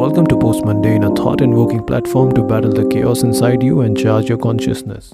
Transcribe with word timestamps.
Welcome 0.00 0.26
to 0.28 0.38
Post 0.38 0.64
Mundane, 0.64 1.04
a 1.04 1.10
thought 1.14 1.42
invoking 1.42 1.84
platform 1.84 2.32
to 2.32 2.42
battle 2.42 2.72
the 2.72 2.86
chaos 2.88 3.22
inside 3.22 3.62
you 3.62 3.82
and 3.82 3.94
charge 3.94 4.26
your 4.26 4.38
consciousness. 4.38 5.12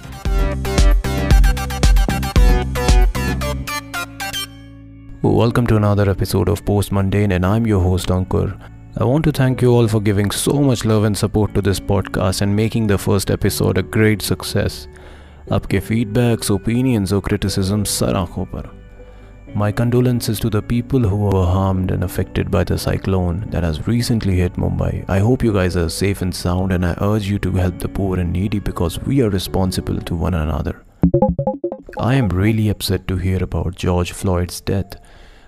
Welcome 5.22 5.66
to 5.66 5.76
another 5.76 6.08
episode 6.08 6.48
of 6.48 6.64
Post 6.64 6.92
Mundane, 6.92 7.32
and 7.32 7.44
I'm 7.44 7.66
your 7.66 7.80
host, 7.80 8.06
Ankur. 8.06 8.56
I 8.98 9.04
want 9.04 9.24
to 9.24 9.32
thank 9.32 9.62
you 9.62 9.72
all 9.72 9.88
for 9.88 10.00
giving 10.00 10.30
so 10.30 10.52
much 10.52 10.84
love 10.84 11.02
and 11.02 11.18
support 11.18 11.54
to 11.54 11.60
this 11.60 11.80
podcast 11.80 12.40
and 12.40 12.54
making 12.54 12.86
the 12.86 12.98
first 12.98 13.32
episode 13.32 13.78
a 13.78 13.82
great 13.82 14.22
success. 14.22 14.86
आपके 15.52 15.80
feedbacks, 15.80 16.50
opinions 16.50 17.12
or 17.12 17.20
criticisms 17.30 17.88
sir 17.88 18.14
आंखों 18.14 18.44
पर 18.44 18.75
My 19.57 19.71
condolences 19.71 20.39
to 20.41 20.51
the 20.51 20.61
people 20.61 20.99
who 20.99 21.15
were 21.15 21.43
harmed 21.43 21.89
and 21.89 22.03
affected 22.03 22.51
by 22.51 22.63
the 22.63 22.77
cyclone 22.77 23.47
that 23.49 23.63
has 23.63 23.87
recently 23.87 24.35
hit 24.35 24.53
Mumbai. 24.53 25.03
I 25.09 25.17
hope 25.17 25.43
you 25.43 25.51
guys 25.51 25.75
are 25.75 25.89
safe 25.89 26.21
and 26.21 26.35
sound, 26.35 26.71
and 26.71 26.85
I 26.85 26.95
urge 27.01 27.27
you 27.27 27.39
to 27.39 27.51
help 27.53 27.79
the 27.79 27.89
poor 27.89 28.19
and 28.19 28.31
needy 28.31 28.59
because 28.59 28.99
we 28.99 29.23
are 29.23 29.31
responsible 29.31 29.99
to 29.99 30.13
one 30.13 30.35
another. 30.35 30.85
I 31.97 32.13
am 32.13 32.29
really 32.29 32.69
upset 32.69 33.07
to 33.07 33.17
hear 33.17 33.41
about 33.43 33.75
George 33.75 34.11
Floyd's 34.11 34.61
death, 34.61 34.93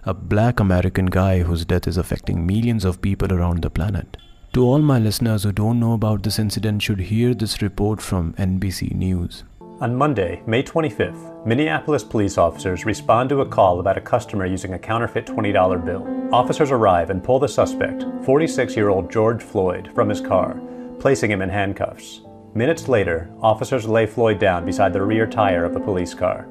a 0.06 0.16
black 0.16 0.60
American 0.60 1.06
guy 1.06 1.44
whose 1.44 1.64
death 1.64 1.88
is 1.88 1.98
affecting 1.98 2.48
millions 2.48 2.86
of 2.86 3.04
people 3.04 3.32
around 3.32 3.62
the 3.62 3.70
planet. 3.70 4.18
To 4.54 4.64
all 4.66 4.80
my 4.80 4.98
listeners 4.98 5.44
who 5.44 5.52
don't 5.52 5.80
know 5.80 5.94
about 5.94 6.24
this 6.24 6.40
incident 6.40 6.82
should 6.82 7.00
hear 7.00 7.36
this 7.36 7.62
report 7.62 8.02
from 8.02 8.34
NBC 8.34 8.92
News. 8.96 9.44
On 9.82 9.96
Monday, 9.96 10.44
May 10.46 10.62
25th, 10.62 11.46
Minneapolis 11.46 12.04
police 12.04 12.38
officers 12.38 12.86
respond 12.86 13.30
to 13.30 13.40
a 13.40 13.46
call 13.46 13.80
about 13.80 13.98
a 13.98 14.02
customer 14.02 14.46
using 14.46 14.74
a 14.74 14.80
counterfeit 14.80 15.26
$20 15.26 15.86
bill. 15.86 16.36
Officers 16.36 16.72
arrive 16.72 17.10
and 17.10 17.24
pull 17.24 17.40
the 17.40 17.48
suspect, 17.48 18.04
46 18.26 18.76
year 18.76 18.90
old 18.90 19.10
George 19.10 19.42
Floyd, 19.42 19.90
from 19.96 20.10
his 20.10 20.20
car, 20.20 20.60
placing 21.00 21.32
him 21.32 21.42
in 21.42 21.48
handcuffs. 21.48 22.24
Minutes 22.54 22.90
later, 22.90 23.32
officers 23.42 23.88
lay 23.88 24.06
Floyd 24.06 24.38
down 24.38 24.66
beside 24.66 24.92
the 24.92 25.02
rear 25.02 25.26
tire 25.26 25.64
of 25.64 25.78
a 25.78 25.80
police 25.80 26.14
car. 26.14 26.50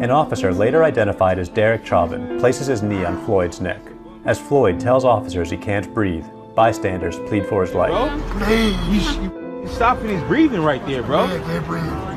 An 0.00 0.12
officer, 0.12 0.54
later 0.54 0.84
identified 0.84 1.40
as 1.40 1.48
Derek 1.48 1.84
Chauvin, 1.84 2.38
places 2.38 2.68
his 2.68 2.84
knee 2.84 3.04
on 3.04 3.20
Floyd's 3.24 3.60
neck. 3.60 3.82
As 4.26 4.38
Floyd 4.38 4.78
tells 4.78 5.04
officers 5.04 5.50
he 5.50 5.56
can't 5.56 5.92
breathe, 5.92 6.26
bystanders 6.54 7.18
plead 7.26 7.46
for 7.46 7.62
his 7.62 7.74
life. 7.74 7.90
Bro, 7.90 8.46
Please. 8.46 8.76
he's 8.86 9.74
stopping 9.74 10.10
his 10.10 10.22
breathing 10.28 10.62
right 10.62 10.86
there, 10.86 11.02
bro. 11.02 11.24
Yeah, 11.24 11.34
I 11.34 11.38
can't 11.40 11.66
breathe. 11.66 12.07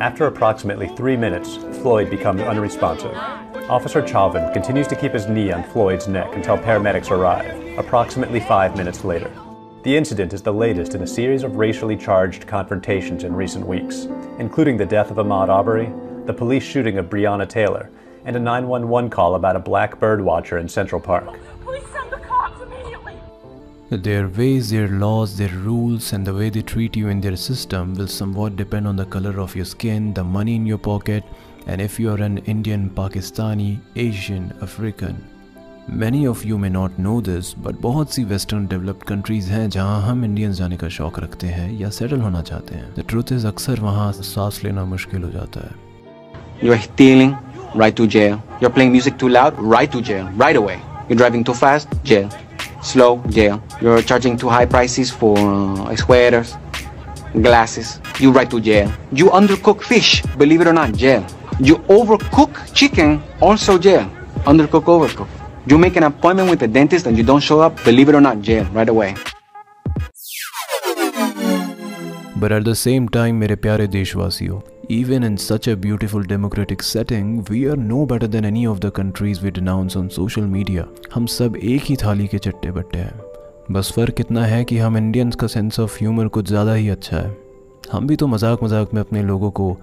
After 0.00 0.26
approximately 0.26 0.88
three 0.96 1.16
minutes, 1.16 1.56
Floyd 1.80 2.10
becomes 2.10 2.40
unresponsive. 2.42 3.14
Officer 3.70 4.04
Chauvin 4.04 4.52
continues 4.52 4.88
to 4.88 4.96
keep 4.96 5.12
his 5.12 5.28
knee 5.28 5.52
on 5.52 5.62
Floyd's 5.62 6.08
neck 6.08 6.34
until 6.34 6.58
paramedics 6.58 7.12
arrive, 7.12 7.78
approximately 7.78 8.40
five 8.40 8.76
minutes 8.76 9.04
later. 9.04 9.30
The 9.84 9.96
incident 9.96 10.32
is 10.32 10.42
the 10.42 10.52
latest 10.52 10.96
in 10.96 11.02
a 11.02 11.06
series 11.06 11.44
of 11.44 11.54
racially 11.54 11.96
charged 11.96 12.48
confrontations 12.48 13.22
in 13.22 13.32
recent 13.32 13.64
weeks, 13.64 14.08
including 14.40 14.76
the 14.76 14.86
death 14.86 15.12
of 15.12 15.18
Ahmaud 15.18 15.48
Arbery, 15.48 15.92
the 16.26 16.34
police 16.34 16.64
shooting 16.64 16.98
of 16.98 17.06
Breonna 17.06 17.48
Taylor, 17.48 17.90
and 18.24 18.34
a 18.34 18.40
911 18.40 19.08
call 19.08 19.36
about 19.36 19.54
a 19.54 19.60
black 19.60 20.00
bird 20.00 20.20
watcher 20.20 20.58
in 20.58 20.68
Central 20.68 21.00
Park. 21.00 21.38
Their 23.91 24.27
ways, 24.27 24.69
their 24.71 24.87
laws, 24.87 25.37
their 25.37 25.49
rules, 25.49 26.11
and 26.13 26.25
the 26.25 26.33
way 26.33 26.49
they 26.49 26.63
treat 26.63 26.95
you 26.95 27.09
in 27.09 27.21
their 27.21 27.35
system 27.35 27.93
will 27.93 28.07
somewhat 28.07 28.55
depend 28.55 28.87
on 28.87 28.95
the 28.95 29.05
color 29.05 29.39
of 29.39 29.55
your 29.55 29.65
skin, 29.65 30.13
the 30.13 30.23
money 30.23 30.55
in 30.55 30.65
your 30.65 30.79
pocket, 30.79 31.23
and 31.67 31.81
if 31.81 31.99
you 31.99 32.09
are 32.11 32.21
an 32.21 32.39
Indian, 32.39 32.89
Pakistani, 32.89 33.79
Asian, 33.95 34.51
African. 34.61 35.23
Many 35.87 36.25
of 36.25 36.43
you 36.43 36.57
may 36.57 36.69
not 36.69 36.97
know 36.97 37.21
this, 37.21 37.53
but 37.53 37.75
बहुत 37.81 38.13
सी 38.13 38.23
western 38.23 38.65
developed 38.67 39.03
countries 39.07 39.49
हैं 39.49 39.69
जहां 39.69 40.01
हम 40.01 40.23
Indians 40.25 40.55
जाने 40.57 40.77
का 40.77 40.87
शौक 40.95 41.19
रखते 41.19 41.47
हैं 41.47 41.71
या 41.79 41.89
सेटल 41.97 42.21
होना 42.21 42.41
चाहते 42.49 42.75
हैं 42.75 42.93
द 42.95 43.05
ट्रूथ 43.09 43.31
इज 43.33 43.45
अक्सर 43.45 43.79
वहां 43.79 44.11
सांस 44.21 44.63
लेना 44.63 44.85
मुश्किल 44.93 45.23
हो 45.23 45.29
जाता 45.31 45.67
है 45.67 45.83
You're 46.63 46.79
stealing, 46.87 47.35
right 47.83 47.95
to 48.01 48.07
jail. 48.07 48.41
You're 48.61 48.73
playing 48.79 48.91
music 48.91 49.19
too 49.23 49.29
loud, 49.29 49.61
right 49.75 49.91
to 49.97 50.01
jail, 50.09 50.27
right 50.43 50.59
away. 50.63 50.79
You're 51.09 51.17
driving 51.21 51.43
too 51.43 51.55
fast, 51.61 51.95
jail. 52.03 52.29
Slow, 52.81 53.11
jail. 53.37 53.61
You're 53.81 54.01
charging 54.01 54.37
too 54.37 54.49
high 54.49 54.65
prices 54.65 55.11
for 55.11 55.37
uh, 55.37 55.95
sweaters, 55.95 56.55
glasses. 57.41 57.99
You 58.19 58.31
right 58.31 58.49
to 58.49 58.59
jail. 58.59 58.91
You 59.11 59.29
undercook 59.29 59.83
fish, 59.83 60.21
believe 60.37 60.61
it 60.61 60.67
or 60.67 60.73
not, 60.73 60.93
jail. 60.93 61.25
You 61.59 61.77
overcook 61.99 62.73
chicken, 62.73 63.21
also 63.41 63.77
jail. 63.77 64.09
Undercook, 64.45 64.83
overcook. 64.83 65.27
You 65.67 65.77
make 65.77 65.95
an 65.95 66.03
appointment 66.03 66.49
with 66.49 66.59
the 66.59 66.67
dentist 66.67 67.07
and 67.07 67.17
you 67.17 67.23
don't 67.23 67.39
show 67.39 67.59
up, 67.59 67.83
believe 67.83 68.09
it 68.09 68.15
or 68.15 68.21
not, 68.21 68.41
jail, 68.41 68.65
right 68.73 68.87
away. 68.87 69.15
But 72.37 72.51
at 72.51 72.65
the 72.65 72.75
same 72.75 73.07
time, 73.07 73.39
मेरे 73.39 73.55
प्यारे 73.55 73.87
देशवासियों, 73.87 74.59
even 74.89 75.23
in 75.23 75.37
such 75.37 75.67
a 75.67 75.75
beautiful 75.75 76.21
democratic 76.31 76.83
setting, 76.83 77.43
we 77.49 77.65
are 77.65 77.77
no 77.77 78.05
better 78.05 78.27
than 78.27 78.45
any 78.45 78.65
of 78.67 78.81
the 78.81 78.91
countries 78.91 79.41
we 79.41 79.51
denounce 79.51 79.95
on 80.01 80.09
social 80.17 80.49
media. 80.57 80.83
हम 81.13 81.25
सब 81.25 81.55
एक 81.55 81.83
ही 81.83 81.95
थाली 82.03 82.27
के 82.27 82.37
चट्टे 82.37 82.71
बट्टे 82.71 82.99
हैं 82.99 83.28
बस 83.70 83.90
फ़र्क 83.92 84.20
इतना 84.20 84.44
है 84.44 84.62
कि 84.64 84.78
हम 84.78 84.96
इंडियंस 84.96 85.34
का 85.34 85.46
सेंस 85.46 85.78
ऑफ़ 85.80 85.96
ह्यूमर 85.98 86.28
कुछ 86.28 86.46
ज़्यादा 86.48 86.72
ही 86.74 86.88
अच्छा 86.88 87.16
है। 87.16 87.36
हम 87.92 88.06
भी 88.06 88.16
तो 88.16 88.26
मज़ाक 88.26 88.62
मज़ाक 88.62 88.94
में 88.94 89.00
अपने 89.00 89.22
लोगों 89.22 89.50
को 89.50 89.76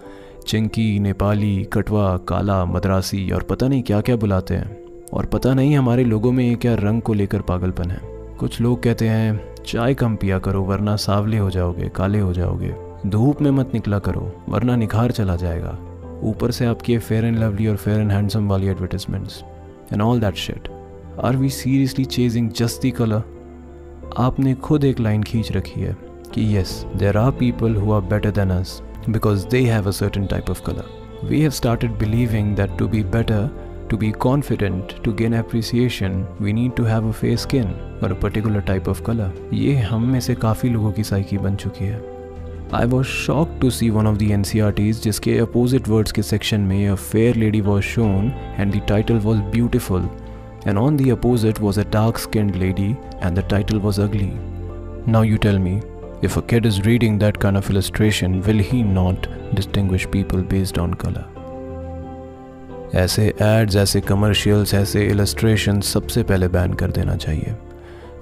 चिंकी, 0.47 0.99
नेपाली, 0.99 1.63
कटवा, 1.63 2.15
काला, 2.27 2.63
मद्रासी 2.65 3.29
और 3.31 3.43
पता 3.43 3.67
नहीं 3.67 3.83
क्या 3.83 3.99
क्या 4.01 4.15
बुलाते 4.15 4.55
हैं। 4.55 5.05
और 5.13 5.25
पता 5.25 5.53
नहीं 5.53 5.77
हमारे 5.77 6.03
लोगों 6.03 6.31
में 6.31 6.43
ये 6.45 6.55
क्या 6.55 6.73
रंग 6.75 7.01
को 7.01 7.13
लेकर 7.13 7.41
पागलपन 7.41 7.91
है। 7.91 7.99
कुछ 8.39 8.59
लोग 8.61 8.81
कहते 8.83 9.07
हैं, 9.07 9.55
चाय 9.63 9.93
कम 9.93 10.15
पिया 10.15 10.39
करो, 10.39 10.63
वरना 10.63 10.95
सावले 10.95 11.37
हो 11.37 11.49
जाओगे, 11.49 11.89
काले 11.95 12.19
हो 12.19 12.33
जाओगे। 12.33 12.73
धूप 13.05 13.41
में 13.41 13.51
मत 13.51 13.73
निकला 13.73 13.99
करो, 13.99 14.31
वरना 14.49 14.75
निखार 14.75 15.11
चला 15.11 15.35
जाएगा। 15.35 15.77
ऊपर 16.23 16.51
से 16.51 16.65
आपकी 16.65 16.97
फेयर 16.97 17.25
एंड 17.25 17.39
लवली 17.39 17.67
और 17.67 17.77
फेयर 17.77 17.99
एंड 17.99 18.11
हैंडसम 18.11 18.49
वाली 18.49 18.67
advertisements 18.67 19.43
and 19.93 20.01
all 20.01 20.19
that 20.19 20.35
shit 20.35 20.69
are 21.23 21.37
we 21.37 21.49
seriously 21.51 22.05
chasing 22.05 22.51
just 22.51 22.81
the 22.81 22.91
colour 22.91 23.23
आपने 24.17 24.53
खुद 24.55 24.83
एक 24.83 24.99
लाइन 24.99 25.23
खींच 25.23 25.51
रखी 25.51 25.81
है 25.81 25.95
कि 26.35 26.45
yes 26.57 26.71
there 26.95 27.17
are 27.17 27.31
people 27.31 27.75
who 27.75 27.91
are 27.91 28.01
better 28.01 28.31
than 28.31 28.49
us 28.49 28.81
because 29.09 29.47
they 29.47 29.61
have 29.61 29.87
a 29.87 29.91
certain 29.91 30.25
type 30.25 30.49
of 30.49 30.61
colour 30.61 31.27
we 31.29 31.41
have 31.41 31.51
started 31.51 31.91
believing 31.99 32.55
that 32.55 32.77
to 32.77 32.87
be 32.87 33.03
better 33.15 33.49
to 33.89 33.97
be 33.97 34.11
confident 34.19 34.93
to 35.03 35.13
gain 35.13 35.33
appreciation 35.33 36.25
we 36.41 36.53
need 36.53 36.75
to 36.75 36.83
have 36.83 37.07
a 37.07 37.11
fair 37.11 37.41
skin 37.41 37.67
और 38.03 38.11
a 38.11 38.19
particular 38.21 38.61
type 38.61 38.89
of 38.89 39.01
colour 39.01 39.49
ये 39.53 39.75
हम 39.81 40.07
में 40.11 40.19
से 40.19 40.35
काफ़ी 40.35 40.69
लोगों 40.69 40.91
की 40.91 41.03
psyche 41.03 41.37
बन 41.37 41.55
चुकी 41.55 41.85
है। 41.85 42.01
I 42.73 42.85
was 42.85 43.07
shock 43.07 43.57
to 43.61 43.69
see 43.69 43.89
one 43.89 44.07
of 44.07 44.17
the 44.17 44.31
N 44.31 44.43
C 44.43 44.59
R 44.59 44.71
Ts 44.71 45.01
जिसके 45.03 45.37
अपोजिट 45.39 45.87
वर्ड्स 45.87 46.11
के 46.11 46.21
सेक्शन 46.23 46.61
में 46.61 46.87
a 46.87 46.95
fair 46.95 47.35
lady 47.35 47.61
was 47.61 47.83
shown 47.85 48.31
and 48.59 48.73
the 48.73 48.81
title 48.89 49.19
was 49.19 49.39
beautiful 49.51 50.09
and 50.66 50.78
on 50.78 50.96
the 50.96 51.10
opposite 51.10 51.60
was 51.60 51.78
a 51.78 51.84
dark 51.84 52.18
skinned 52.18 52.56
lady 52.56 52.96
and 53.20 53.36
the 53.36 53.42
title 53.42 53.80
was 53.80 53.98
ugly. 53.98 54.32
Now 55.06 55.22
you 55.22 55.38
tell 55.38 55.58
me, 55.58 55.80
if 56.22 56.36
a 56.36 56.42
kid 56.42 56.66
is 56.66 56.82
reading 56.82 57.18
that 57.18 57.38
kind 57.38 57.56
of 57.56 57.68
illustration, 57.68 58.40
will 58.42 58.58
he 58.58 58.82
not 58.82 59.26
distinguish 59.54 60.08
people 60.10 60.42
based 60.42 60.78
on 60.78 60.94
color? 60.94 61.24
ऐसे 62.94 63.22
ads 63.42 63.76
ऐसे 63.76 64.00
commercials 64.00 64.74
ऐसे 64.74 65.04
illustration 65.10 65.80
सबसे 65.80 66.22
पहले 66.22 66.48
ban 66.48 66.72
कर 66.80 66.90
देना 66.90 67.14
चाहिए 67.16 67.54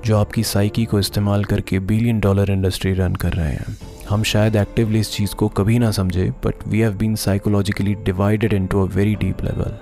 जो 0.07 0.17
आपकी 0.17 0.43
साइकी 0.45 0.85
को 0.85 0.99
इस्तेमाल 0.99 1.45
करके 1.45 1.79
बिलियन 1.89 2.21
डॉलर 2.21 2.51
इंडस्ट्री 2.51 2.93
रन 3.01 3.15
कर 3.25 3.33
रहे 3.33 3.53
हैं 3.53 3.77
हम 4.11 4.23
शायद 4.33 4.57
एक्टिवली 4.57 5.01
इस 5.01 5.13
चीज़ 5.13 5.35
को 5.39 5.49
कभी 5.59 5.79
ना 5.79 5.91
समझे 5.91 6.31
but 6.47 6.67
we 6.69 6.81
have 6.81 6.97
been 6.99 7.17
psychologically 7.25 7.95
divided 8.05 8.53
into 8.53 8.87
a 8.87 8.89
very 8.95 9.15
deep 9.25 9.45
level 9.45 9.79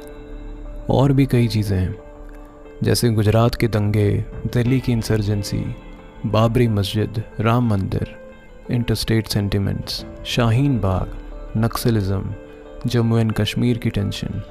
और 0.95 1.13
भी 1.13 1.27
कई 1.27 1.49
चीज़ें 1.49 1.79
हैं 1.79 2.02
जैसे 2.84 3.10
गुजरात 3.10 3.56
के 3.56 3.68
दंगे, 3.68 4.10
दिल्ली 4.54 4.80
की 4.80 4.92
insurgency 4.92 5.58
Babri 6.26 6.68
Masjid, 6.68 7.22
Ram 7.40 7.70
Mandir 7.70 8.08
interstate 8.72 9.28
sentiments 9.28 10.04
Shaheen 10.26 10.78
Bagh, 10.80 11.14
Naxalism, 11.58 12.34
Jammu 12.88 13.18
and 13.18 13.32
Kashmir 13.32 13.78
की 13.78 13.90
tension 13.90 14.42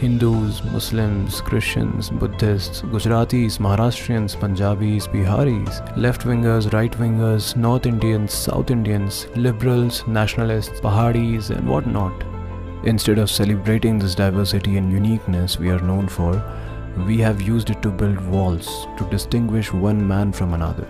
Hindus, 0.00 0.62
Muslims 0.72 1.40
Christians 1.40 2.10
Buddhist 2.12 2.84
Gujaratis 2.86 3.58
Maharashtrians 3.60 4.34
Punjabis 4.42 5.08
Biharis 5.12 5.82
left 5.98 6.26
wingers 6.26 6.72
right 6.74 7.00
wingers 7.00 7.56
north 7.56 7.86
Indians 7.86 8.44
south 8.46 8.70
Indians 8.70 9.26
liberals 9.36 10.02
nationalist 10.08 10.82
Paharis 10.82 11.52
and 11.52 11.68
what 11.68 11.86
not 11.86 12.86
instead 12.88 13.18
of 13.18 13.30
celebrating 13.30 14.00
this 14.00 14.18
diversity 14.18 14.76
and 14.76 14.92
uniqueness 14.92 15.60
we 15.60 15.70
are 15.70 15.82
known 15.82 16.06
for 16.06 16.63
we 16.98 17.18
have 17.18 17.42
used 17.42 17.70
it 17.70 17.82
to 17.82 17.90
build 17.90 18.20
walls 18.28 18.86
to 18.96 19.04
distinguish 19.10 19.72
one 19.72 20.06
man 20.06 20.32
from 20.32 20.54
another, 20.54 20.86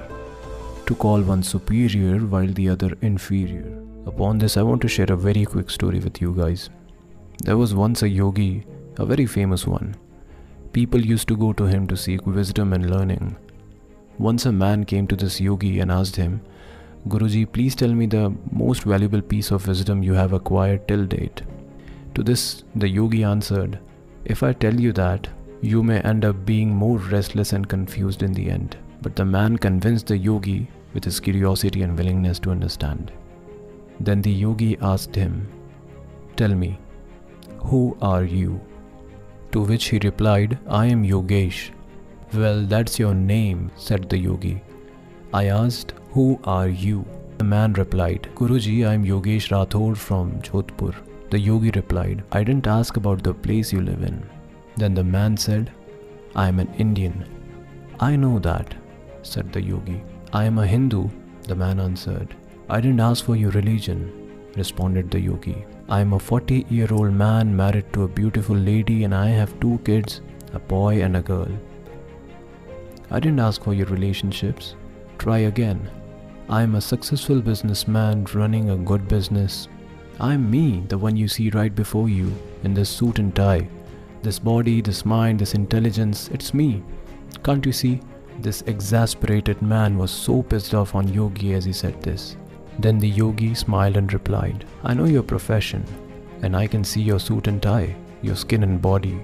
to 0.86 0.94
call 0.94 1.22
one 1.22 1.42
superior 1.42 2.18
while 2.18 2.46
the 2.46 2.68
other 2.68 2.96
inferior. 3.00 3.82
Upon 4.06 4.38
this, 4.38 4.56
I 4.58 4.62
want 4.62 4.82
to 4.82 4.88
share 4.88 5.10
a 5.10 5.16
very 5.16 5.46
quick 5.46 5.70
story 5.70 5.98
with 5.98 6.20
you 6.20 6.34
guys. 6.34 6.68
There 7.42 7.56
was 7.56 7.74
once 7.74 8.02
a 8.02 8.08
yogi 8.08 8.66
a 8.98 9.04
very 9.04 9.26
famous 9.26 9.66
one. 9.66 9.96
People 10.72 11.00
used 11.00 11.26
to 11.28 11.36
go 11.36 11.52
to 11.52 11.64
him 11.64 11.86
to 11.88 11.96
seek 11.96 12.26
wisdom 12.26 12.72
and 12.72 12.90
learning. 12.90 13.36
Once 14.18 14.46
a 14.46 14.52
man 14.52 14.84
came 14.84 15.06
to 15.08 15.16
this 15.16 15.40
yogi 15.40 15.80
and 15.80 15.90
asked 15.90 16.16
him, 16.16 16.40
Guruji, 17.08 17.50
please 17.50 17.74
tell 17.74 17.92
me 17.92 18.06
the 18.06 18.32
most 18.52 18.84
valuable 18.84 19.20
piece 19.20 19.50
of 19.50 19.66
wisdom 19.66 20.02
you 20.02 20.14
have 20.14 20.32
acquired 20.32 20.86
till 20.86 21.06
date. 21.06 21.42
To 22.14 22.22
this, 22.22 22.62
the 22.76 22.88
yogi 22.88 23.24
answered, 23.24 23.78
If 24.24 24.42
I 24.42 24.52
tell 24.52 24.78
you 24.78 24.92
that, 24.92 25.28
you 25.64 25.82
may 25.82 26.00
end 26.00 26.24
up 26.24 26.44
being 26.44 26.68
more 26.68 26.98
restless 26.98 27.52
and 27.54 27.68
confused 27.68 28.22
in 28.22 28.32
the 28.34 28.50
end. 28.50 28.76
But 29.00 29.16
the 29.16 29.24
man 29.24 29.56
convinced 29.56 30.08
the 30.08 30.18
yogi 30.18 30.68
with 30.92 31.04
his 31.04 31.20
curiosity 31.20 31.82
and 31.82 31.96
willingness 31.96 32.38
to 32.40 32.50
understand. 32.50 33.12
Then 33.98 34.20
the 34.22 34.30
yogi 34.30 34.76
asked 34.80 35.14
him, 35.14 35.48
Tell 36.36 36.54
me, 36.54 36.78
who 37.58 37.96
are 38.02 38.24
you? 38.24 38.60
To 39.52 39.60
which 39.62 39.86
he 39.86 39.98
replied, 40.02 40.58
I 40.68 40.86
am 40.86 41.04
Yogesh. 41.04 41.70
Well, 42.34 42.62
that's 42.66 42.98
your 42.98 43.14
name, 43.14 43.70
said 43.76 44.08
the 44.10 44.18
yogi. 44.18 44.62
I 45.32 45.46
asked, 45.46 45.94
Who 46.10 46.40
are 46.44 46.68
you? 46.68 47.06
The 47.38 47.44
man 47.44 47.72
replied, 47.72 48.28
Guruji, 48.34 48.86
I 48.86 48.94
am 48.94 49.04
Yogesh 49.04 49.50
Rathod 49.50 49.96
from 49.96 50.40
Jodhpur. 50.42 50.94
The 51.30 51.38
yogi 51.38 51.70
replied, 51.70 52.22
I 52.32 52.44
didn't 52.44 52.66
ask 52.66 52.96
about 52.96 53.22
the 53.22 53.32
place 53.32 53.72
you 53.72 53.80
live 53.80 54.02
in. 54.02 54.22
Then 54.76 54.94
the 54.94 55.04
man 55.04 55.36
said, 55.36 55.72
I 56.34 56.48
am 56.48 56.58
an 56.58 56.72
Indian. 56.74 57.24
I 58.00 58.16
know 58.16 58.38
that, 58.40 58.74
said 59.22 59.52
the 59.52 59.62
yogi. 59.62 60.02
I 60.32 60.44
am 60.44 60.58
a 60.58 60.66
Hindu, 60.66 61.08
the 61.46 61.54
man 61.54 61.78
answered. 61.78 62.34
I 62.68 62.80
didn't 62.80 63.00
ask 63.00 63.24
for 63.24 63.36
your 63.36 63.52
religion, 63.52 64.10
responded 64.56 65.10
the 65.10 65.20
yogi. 65.20 65.64
I 65.88 66.00
am 66.00 66.12
a 66.14 66.18
40 66.18 66.66
year 66.70 66.88
old 66.90 67.12
man 67.12 67.54
married 67.54 67.92
to 67.92 68.04
a 68.04 68.08
beautiful 68.08 68.56
lady 68.56 69.04
and 69.04 69.14
I 69.14 69.28
have 69.28 69.60
two 69.60 69.78
kids, 69.84 70.22
a 70.54 70.58
boy 70.58 71.02
and 71.02 71.16
a 71.16 71.22
girl. 71.22 71.48
I 73.10 73.20
didn't 73.20 73.40
ask 73.40 73.62
for 73.62 73.74
your 73.74 73.86
relationships. 73.86 74.74
Try 75.18 75.38
again. 75.50 75.88
I 76.48 76.62
am 76.62 76.74
a 76.74 76.80
successful 76.80 77.40
businessman 77.40 78.26
running 78.34 78.70
a 78.70 78.76
good 78.76 79.06
business. 79.08 79.68
I 80.18 80.34
am 80.34 80.50
me, 80.50 80.84
the 80.88 80.98
one 80.98 81.16
you 81.16 81.28
see 81.28 81.50
right 81.50 81.74
before 81.74 82.08
you, 82.08 82.32
in 82.64 82.74
this 82.74 82.88
suit 82.88 83.18
and 83.18 83.34
tie. 83.34 83.68
This 84.24 84.38
body, 84.38 84.80
this 84.80 85.04
mind, 85.04 85.38
this 85.38 85.52
intelligence, 85.52 86.30
it's 86.32 86.54
me. 86.54 86.82
Can't 87.42 87.66
you 87.66 87.72
see? 87.72 88.00
This 88.38 88.62
exasperated 88.62 89.60
man 89.60 89.98
was 89.98 90.10
so 90.10 90.42
pissed 90.42 90.72
off 90.72 90.94
on 90.94 91.12
Yogi 91.12 91.52
as 91.52 91.66
he 91.66 91.74
said 91.74 92.02
this. 92.02 92.38
Then 92.78 92.98
the 92.98 93.08
yogi 93.08 93.54
smiled 93.54 93.98
and 93.98 94.10
replied, 94.10 94.64
I 94.82 94.94
know 94.94 95.04
your 95.04 95.22
profession, 95.22 95.84
and 96.40 96.56
I 96.56 96.66
can 96.66 96.82
see 96.84 97.02
your 97.02 97.20
suit 97.20 97.48
and 97.48 97.62
tie, 97.62 97.94
your 98.22 98.34
skin 98.34 98.62
and 98.62 98.80
body. 98.80 99.22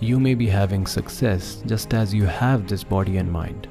You 0.00 0.18
may 0.18 0.34
be 0.34 0.48
having 0.48 0.84
success 0.84 1.62
just 1.66 1.94
as 1.94 2.12
you 2.12 2.26
have 2.26 2.66
this 2.66 2.82
body 2.82 3.18
and 3.18 3.30
mind. 3.30 3.68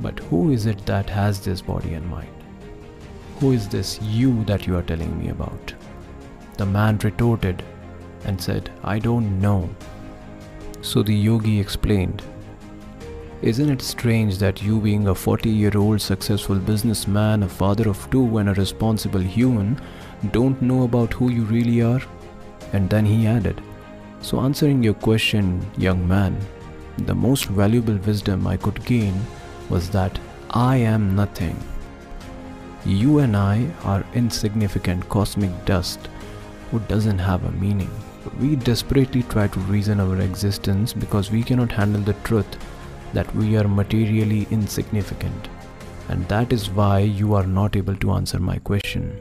But 0.00 0.18
who 0.24 0.50
is 0.50 0.66
it 0.66 0.84
that 0.86 1.08
has 1.08 1.38
this 1.38 1.62
body 1.62 1.94
and 1.94 2.04
mind? 2.10 2.34
Who 3.38 3.52
is 3.52 3.68
this 3.68 4.02
you 4.02 4.42
that 4.46 4.66
you 4.66 4.76
are 4.76 4.82
telling 4.82 5.16
me 5.16 5.28
about? 5.28 5.72
The 6.56 6.66
man 6.66 6.98
retorted 6.98 7.62
and 8.24 8.40
said, 8.40 8.70
I 8.82 8.98
don't 8.98 9.40
know. 9.40 9.68
So 10.80 11.02
the 11.02 11.14
yogi 11.14 11.60
explained, 11.60 12.22
isn't 13.40 13.70
it 13.70 13.82
strange 13.82 14.38
that 14.38 14.62
you, 14.62 14.80
being 14.80 15.06
a 15.06 15.14
40 15.14 15.48
year 15.48 15.76
old 15.76 16.00
successful 16.00 16.56
businessman, 16.56 17.44
a 17.44 17.48
father 17.48 17.88
of 17.88 18.10
two, 18.10 18.38
and 18.38 18.48
a 18.48 18.54
responsible 18.54 19.20
human, 19.20 19.80
don't 20.32 20.60
know 20.60 20.82
about 20.82 21.12
who 21.12 21.30
you 21.30 21.44
really 21.44 21.80
are? 21.80 22.02
And 22.72 22.90
then 22.90 23.06
he 23.06 23.28
added, 23.28 23.62
So, 24.22 24.40
answering 24.40 24.82
your 24.82 24.94
question, 24.94 25.64
young 25.76 26.06
man, 26.08 26.36
the 26.98 27.14
most 27.14 27.44
valuable 27.44 27.96
wisdom 27.98 28.44
I 28.44 28.56
could 28.56 28.84
gain 28.84 29.14
was 29.68 29.88
that 29.90 30.18
I 30.50 30.76
am 30.78 31.14
nothing. 31.14 31.56
You 32.84 33.20
and 33.20 33.36
I 33.36 33.70
are 33.84 34.04
insignificant 34.14 35.08
cosmic 35.08 35.64
dust 35.64 36.08
who 36.70 36.80
doesn't 36.80 37.18
have 37.18 37.44
a 37.44 37.52
meaning 37.52 37.90
We 38.39 38.55
desperately 38.55 39.23
try 39.23 39.47
to 39.47 39.59
reason 39.59 39.99
our 39.99 40.19
existence 40.21 40.93
because 40.93 41.31
we 41.31 41.43
cannot 41.43 41.71
handle 41.71 42.01
the 42.01 42.13
truth 42.23 42.57
that 43.13 43.35
we 43.35 43.57
are 43.57 43.67
materially 43.67 44.47
insignificant. 44.51 45.49
And 46.09 46.27
that 46.27 46.53
is 46.53 46.69
why 46.69 46.99
you 46.99 47.33
are 47.33 47.45
not 47.45 47.75
able 47.75 47.95
to 47.97 48.11
answer 48.11 48.39
my 48.39 48.57
question. 48.59 49.19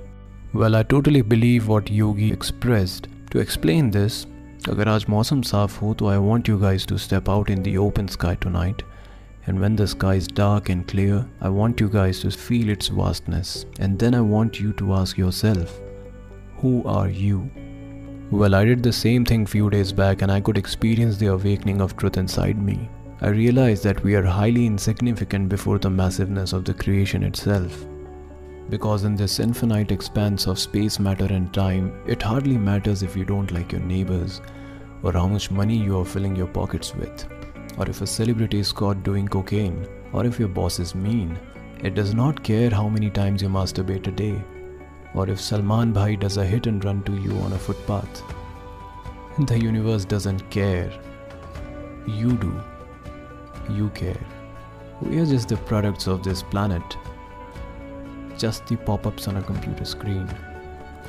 Well, 0.53 0.77
I 0.77 0.83
totally 0.83 1.23
believe 1.23 1.69
what 1.69 1.91
Yogi 1.91 2.33
expressed. 2.33 3.09
To 3.31 3.39
explain 3.39 3.91
this, 3.91 4.27
अगर 4.69 4.89
आज 4.89 5.05
मौसम 5.11 5.43
साफ 5.43 5.81
हो 5.83 5.93
तो 5.95 6.07
I 6.13 6.19
want 6.19 6.49
you 6.49 6.59
guys 6.59 6.87
to 6.87 6.99
step 6.99 7.29
out 7.29 7.51
in 7.51 7.63
the 7.63 7.77
open 7.79 8.09
sky 8.09 8.35
tonight. 8.35 8.83
And 9.47 9.59
when 9.59 9.75
the 9.75 9.87
sky 9.87 10.15
is 10.15 10.29
dark 10.29 10.69
and 10.69 10.87
clear, 10.87 11.27
I 11.41 11.49
want 11.49 11.81
you 11.81 11.89
guys 11.89 12.21
to 12.21 12.31
feel 12.31 12.69
its 12.69 12.89
vastness. 12.89 13.67
And 13.81 13.99
then 13.99 14.15
I 14.15 14.21
want 14.21 14.61
you 14.61 14.73
to 14.75 14.93
ask 14.93 15.19
yourself, 15.19 15.81
who 16.59 16.85
are 16.85 17.09
you? 17.09 17.51
Well, 18.30 18.56
I 18.56 18.66
did 18.66 18.84
the 18.84 18.92
same 18.92 19.24
thing 19.24 19.46
few 19.46 19.70
days 19.70 19.94
back 19.94 20.22
and 20.22 20.30
I 20.30 20.42
could 20.42 20.58
experience 20.58 21.16
the 21.16 21.28
awakening 21.28 21.80
of 21.80 21.96
truth 21.96 22.18
inside 22.18 22.62
me. 22.62 22.90
I 23.22 23.30
realized 23.30 23.86
that 23.86 24.04
we 24.04 24.16
are 24.16 24.24
highly 24.24 24.66
insignificant 24.66 25.48
before 25.48 25.80
the 25.80 25.90
massiveness 25.90 26.52
of 26.52 26.66
the 26.66 26.74
creation 26.74 27.24
itself. 27.24 27.86
Because 28.70 29.06
in 29.06 29.16
this 29.16 29.40
infinite 29.40 29.94
expanse 29.94 30.46
of 30.46 30.60
space, 30.60 31.00
matter, 31.00 31.26
and 31.26 31.54
time, 31.54 31.98
it 32.06 32.22
hardly 32.22 32.58
matters 32.58 33.02
if 33.02 33.16
you 33.16 33.24
don't 33.24 33.54
like 33.54 33.72
your 33.72 33.80
neighbors, 33.80 34.42
or 35.04 35.14
how 35.14 35.28
much 35.28 35.50
money 35.50 35.78
you 35.78 35.98
are 35.98 36.04
filling 36.04 36.36
your 36.36 36.48
pockets 36.48 36.94
with, 36.94 37.26
or 37.78 37.90
if 37.90 38.02
a 38.02 38.08
celebrity 38.08 38.60
is 38.60 38.74
caught 38.74 39.04
doing 39.04 39.26
cocaine, 39.26 39.88
or 40.12 40.26
if 40.26 40.38
your 40.38 40.50
boss 40.50 40.80
is 40.80 40.94
mean. 40.94 41.40
It 41.82 41.96
does 41.96 42.14
not 42.14 42.44
care 42.44 42.70
how 42.72 42.90
many 42.90 43.10
times 43.10 43.42
you 43.42 43.48
masturbate 43.48 44.08
a 44.08 44.12
day, 44.12 44.44
or 45.18 45.30
if 45.30 45.42
Salman 45.42 45.92
Bhai 45.94 46.16
does 46.16 46.38
a 46.38 46.46
hit 46.46 46.68
and 46.68 46.84
run 46.86 47.04
to 47.04 47.14
you 47.18 47.32
on 47.40 47.54
a 47.54 47.58
footpath. 47.58 48.24
The 49.40 49.60
universe 49.60 50.06
doesn't 50.06 50.50
care. 50.50 50.92
You 52.06 52.34
do 52.38 52.54
you 53.70 53.90
care. 53.90 54.20
We 55.02 55.20
are 55.20 55.26
just 55.26 55.50
the 55.50 55.58
products 55.58 56.08
of 56.08 56.24
this 56.24 56.42
planet. 56.42 56.98
Just 58.38 58.66
the 58.68 58.78
pop 58.78 59.06
ups 59.06 59.28
on 59.28 59.38
a 59.38 59.44
computer 59.44 59.86
screen. 59.86 60.30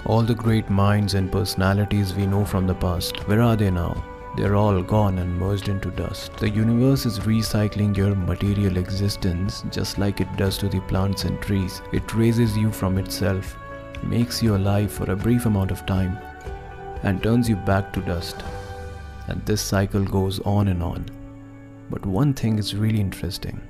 All 0.06 0.22
the 0.22 0.34
great 0.34 0.70
minds 0.70 1.14
and 1.14 1.31
personalities 1.31 2.14
we 2.14 2.26
know 2.26 2.44
from 2.44 2.66
the 2.66 2.75
past, 2.75 3.16
where 3.28 3.43
are 3.43 3.56
they 3.56 3.70
now? 3.70 4.05
They're 4.37 4.56
all 4.56 4.82
gone 4.82 5.19
and 5.19 5.37
merged 5.38 5.69
into 5.69 5.90
dust. 5.90 6.37
The 6.37 6.49
universe 6.49 7.06
is 7.06 7.19
recycling 7.20 7.96
your 7.96 8.14
material 8.14 8.76
existence 8.76 9.64
just 9.70 9.99
like 9.99 10.20
it 10.20 10.36
does 10.36 10.58
to 10.58 10.69
the 10.69 10.81
plants 10.82 11.24
and 11.24 11.41
trees. 11.41 11.82
It 11.93 12.15
raises 12.15 12.56
you 12.56 12.70
from 12.70 12.98
itself, 12.98 13.56
makes 14.02 14.43
you 14.43 14.56
alive 14.56 14.90
for 14.90 15.10
a 15.10 15.17
brief 15.17 15.46
amount 15.46 15.70
of 15.70 15.86
time, 15.86 16.19
and 17.02 17.22
turns 17.22 17.48
you 17.48 17.56
back 17.56 17.93
to 17.93 18.00
dust. 18.02 18.43
And 19.26 19.44
this 19.44 19.60
cycle 19.60 20.05
goes 20.05 20.40
on 20.40 20.69
and 20.69 20.82
on. 20.82 21.06
But 21.90 22.05
one 22.05 22.34
thing 22.34 22.58
is 22.58 22.74
really 22.74 23.00
interesting. 23.00 23.60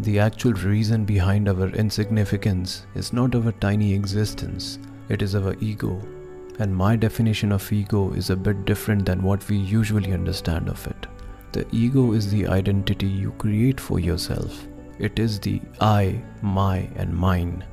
The 0.00 0.18
actual 0.18 0.52
reason 0.54 1.04
behind 1.04 1.48
our 1.48 1.68
insignificance 1.68 2.86
is 2.94 3.12
not 3.12 3.34
our 3.34 3.52
tiny 3.52 3.94
existence, 3.94 4.78
it 5.08 5.22
is 5.22 5.34
our 5.34 5.54
ego. 5.60 6.00
And 6.58 6.74
my 6.74 6.96
definition 6.96 7.52
of 7.52 7.72
ego 7.72 8.12
is 8.12 8.30
a 8.30 8.36
bit 8.36 8.64
different 8.64 9.06
than 9.06 9.22
what 9.22 9.48
we 9.48 9.56
usually 9.56 10.12
understand 10.12 10.68
of 10.68 10.86
it. 10.86 11.06
The 11.52 11.66
ego 11.72 12.12
is 12.12 12.30
the 12.30 12.48
identity 12.48 13.06
you 13.06 13.32
create 13.32 13.80
for 13.80 14.00
yourself. 14.00 14.66
It 14.98 15.18
is 15.18 15.38
the 15.38 15.60
I, 15.80 16.22
my, 16.42 16.88
and 16.96 17.14
mine. 17.14 17.64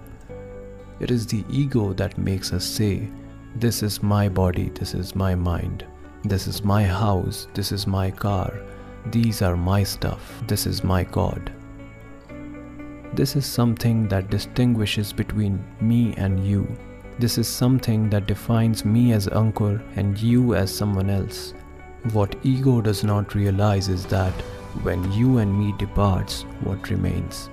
It 1.01 1.11
is 1.11 1.27
the 1.27 1.43
ego 1.49 1.93
that 1.93 2.17
makes 2.17 2.53
us 2.53 2.63
say, 2.63 3.09
This 3.55 3.83
is 3.83 4.01
my 4.01 4.29
body, 4.29 4.69
this 4.69 4.93
is 4.93 5.15
my 5.15 5.35
mind, 5.35 5.85
this 6.23 6.47
is 6.47 6.63
my 6.63 6.83
house, 6.83 7.47
this 7.53 7.71
is 7.71 7.87
my 7.87 8.11
car, 8.11 8.53
these 9.07 9.41
are 9.41 9.57
my 9.57 9.83
stuff. 9.83 10.41
This 10.47 10.65
is 10.67 10.83
my 10.83 11.03
God. 11.03 11.51
This 13.13 13.35
is 13.35 13.45
something 13.45 14.07
that 14.09 14.29
distinguishes 14.29 15.11
between 15.11 15.63
me 15.81 16.13
and 16.17 16.45
you. 16.45 16.67
This 17.19 17.37
is 17.37 17.47
something 17.47 18.09
that 18.11 18.27
defines 18.27 18.85
me 18.85 19.11
as 19.11 19.27
Ankur 19.27 19.81
and 19.95 20.17
you 20.17 20.55
as 20.55 20.73
someone 20.73 21.09
else. 21.09 21.53
What 22.13 22.35
ego 22.43 22.79
does 22.79 23.03
not 23.03 23.35
realize 23.35 23.89
is 23.89 24.05
that 24.05 24.33
when 24.83 25.11
you 25.11 25.39
and 25.39 25.57
me 25.57 25.73
departs, 25.77 26.43
what 26.61 26.89
remains? 26.89 27.49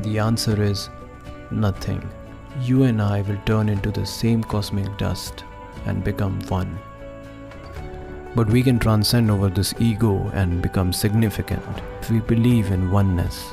The 0.00 0.18
answer 0.18 0.60
is 0.60 0.88
nothing. 1.50 2.02
You 2.62 2.84
and 2.84 3.00
I 3.00 3.22
will 3.22 3.38
turn 3.44 3.68
into 3.68 3.90
the 3.90 4.06
same 4.06 4.42
cosmic 4.42 4.96
dust 4.98 5.44
and 5.86 6.02
become 6.02 6.40
one. 6.48 6.78
But 8.34 8.48
we 8.48 8.62
can 8.62 8.78
transcend 8.78 9.30
over 9.30 9.48
this 9.48 9.74
ego 9.78 10.30
and 10.34 10.62
become 10.62 10.92
significant 10.92 11.64
if 12.00 12.10
we 12.10 12.20
believe 12.20 12.70
in 12.70 12.90
oneness. 12.90 13.52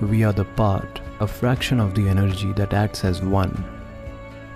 We 0.00 0.24
are 0.24 0.32
the 0.32 0.44
part, 0.44 1.00
a 1.20 1.26
fraction 1.26 1.80
of 1.80 1.94
the 1.94 2.08
energy 2.08 2.52
that 2.52 2.72
acts 2.72 3.04
as 3.04 3.22
one. 3.22 3.52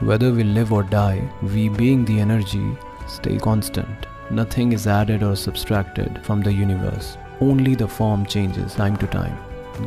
Whether 0.01 0.33
we 0.33 0.45
live 0.45 0.73
or 0.73 0.83
die, 0.83 1.29
we 1.43 1.69
being 1.69 2.05
the 2.05 2.21
energy 2.21 2.77
stay 3.09 3.39
constant. 3.39 4.07
Nothing 4.31 4.73
is 4.73 4.87
added 4.87 5.23
or 5.23 5.37
subtracted 5.37 6.25
from 6.25 6.41
the 6.41 6.53
universe. 6.53 7.17
Only 7.41 7.75
the 7.75 7.89
form 7.89 8.25
changes 8.27 8.75
time 8.75 8.97
to 8.99 9.07
time. 9.07 9.39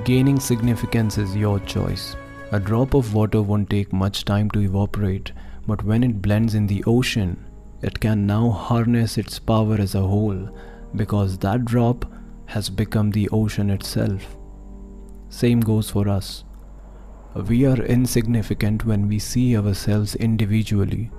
Gaining 0.04 0.39
significance 0.39 1.18
is 1.18 1.36
your 1.36 1.60
choice. 1.62 2.15
A 2.52 2.60
drop 2.60 2.94
of 2.94 3.14
water 3.14 3.42
won't 3.42 3.70
take 3.70 3.92
much 3.92 4.24
time 4.24 4.52
to 4.52 4.62
evaporate, 4.62 5.32
but 5.66 5.84
when 5.84 6.04
it 6.04 6.22
blends 6.22 6.54
in 6.54 6.68
the 6.68 6.84
ocean, 6.86 7.44
it 7.82 8.00
can 8.00 8.28
now 8.28 8.50
harness 8.52 9.18
its 9.18 9.40
power 9.40 9.75
as 9.75 9.96
a 9.96 10.02
whole 10.02 10.50
because 10.96 11.40
that 11.40 11.66
drop 11.66 12.06
has 12.46 12.70
become 12.70 13.10
the 13.12 13.28
ocean 13.30 13.70
itself. 13.70 14.38
Same 15.30 15.60
goes 15.60 15.90
for 15.90 16.08
us. 16.08 16.44
We 17.36 17.66
are 17.66 17.82
insignificant 17.84 18.86
when 18.86 19.08
we 19.08 19.20
see 19.20 19.58
ourselves 19.58 20.16
individually, 20.16 21.12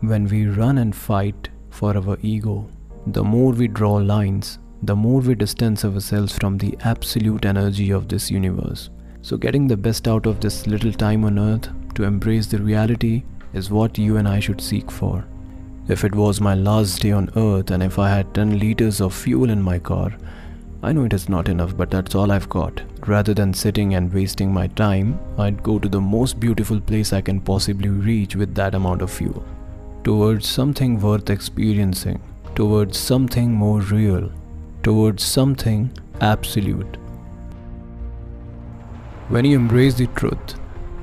when 0.00 0.24
we 0.24 0.46
run 0.46 0.78
and 0.78 0.94
fight 0.94 1.50
for 1.68 1.96
our 1.96 2.16
ego. 2.22 2.68
The 3.08 3.24
more 3.24 3.52
we 3.52 3.68
draw 3.68 3.94
lines, 3.94 4.58
the 4.82 4.96
more 4.96 5.20
we 5.20 5.34
distance 5.34 5.84
ourselves 5.84 6.38
from 6.38 6.58
the 6.58 6.78
absolute 6.80 7.44
energy 7.44 7.90
of 7.90 8.08
this 8.08 8.30
universe. 8.30 8.88
So, 9.24 9.38
getting 9.38 9.66
the 9.66 9.76
best 9.78 10.06
out 10.06 10.26
of 10.26 10.40
this 10.40 10.66
little 10.66 10.92
time 10.92 11.24
on 11.24 11.38
earth 11.38 11.70
to 11.94 12.04
embrace 12.04 12.46
the 12.46 12.58
reality 12.58 13.22
is 13.54 13.70
what 13.70 13.96
you 13.96 14.18
and 14.18 14.28
I 14.28 14.38
should 14.38 14.60
seek 14.60 14.90
for. 14.90 15.24
If 15.88 16.04
it 16.04 16.14
was 16.14 16.42
my 16.42 16.54
last 16.54 17.00
day 17.00 17.12
on 17.12 17.30
earth 17.34 17.70
and 17.70 17.82
if 17.82 17.98
I 17.98 18.10
had 18.10 18.34
10 18.34 18.58
liters 18.58 19.00
of 19.00 19.14
fuel 19.14 19.48
in 19.48 19.62
my 19.62 19.78
car, 19.78 20.12
I 20.82 20.92
know 20.92 21.04
it 21.04 21.14
is 21.14 21.30
not 21.30 21.48
enough, 21.48 21.74
but 21.74 21.90
that's 21.90 22.14
all 22.14 22.30
I've 22.30 22.50
got. 22.50 22.82
Rather 23.06 23.32
than 23.32 23.54
sitting 23.54 23.94
and 23.94 24.12
wasting 24.12 24.52
my 24.52 24.66
time, 24.66 25.18
I'd 25.38 25.62
go 25.62 25.78
to 25.78 25.88
the 25.88 26.02
most 26.02 26.38
beautiful 26.38 26.78
place 26.78 27.14
I 27.14 27.22
can 27.22 27.40
possibly 27.40 27.88
reach 27.88 28.36
with 28.36 28.54
that 28.56 28.74
amount 28.74 29.00
of 29.00 29.10
fuel. 29.10 29.42
Towards 30.02 30.46
something 30.46 31.00
worth 31.00 31.30
experiencing, 31.30 32.20
towards 32.54 32.98
something 32.98 33.50
more 33.50 33.80
real, 33.80 34.30
towards 34.82 35.22
something 35.22 35.90
absolute. 36.20 36.98
When 39.28 39.46
you 39.46 39.56
embrace 39.56 39.94
the 39.94 40.06
truth, 40.08 40.56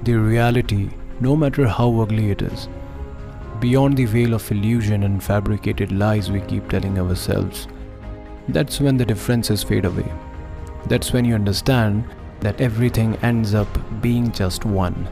the 0.03 0.13
reality, 0.13 0.91
no 1.19 1.35
matter 1.35 1.67
how 1.67 2.01
ugly 2.01 2.29
it 2.29 2.43
is, 2.43 2.69
beyond 3.59 3.97
the 3.97 4.05
veil 4.05 4.35
of 4.35 4.51
illusion 4.51 5.01
and 5.01 5.23
fabricated 5.23 5.91
lies 5.91 6.29
we 6.29 6.41
keep 6.41 6.69
telling 6.69 6.99
ourselves, 6.99 7.67
that's 8.47 8.79
when 8.79 8.95
the 8.95 9.05
differences 9.05 9.63
fade 9.63 9.85
away. 9.85 10.05
That's 10.85 11.13
when 11.13 11.25
you 11.25 11.33
understand 11.33 12.05
that 12.41 12.61
everything 12.61 13.15
ends 13.23 13.55
up 13.55 13.67
being 14.01 14.31
just 14.31 14.65
one. 14.65 15.09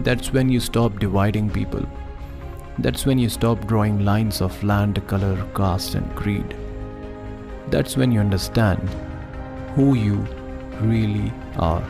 That's 0.00 0.30
when 0.30 0.50
you 0.50 0.60
stop 0.60 0.98
dividing 0.98 1.48
people. 1.48 1.86
That's 2.78 3.06
when 3.06 3.18
you 3.18 3.30
stop 3.30 3.66
drawing 3.66 4.04
lines 4.04 4.42
of 4.42 4.62
land, 4.62 5.06
color, 5.06 5.42
caste, 5.54 5.94
and 5.94 6.14
creed. 6.14 6.54
That's 7.70 7.96
when 7.96 8.12
you 8.12 8.20
understand 8.20 8.86
who 9.74 9.94
you 9.94 10.16
really 10.82 11.32
are. 11.56 11.84